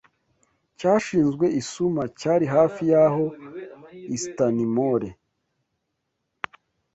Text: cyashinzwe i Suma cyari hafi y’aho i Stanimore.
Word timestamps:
cyashinzwe 0.77 1.45
i 1.59 1.61
Suma 1.71 2.03
cyari 2.19 2.45
hafi 2.55 2.81
y’aho 2.91 3.25
i 4.15 4.17
Stanimore. 4.23 5.09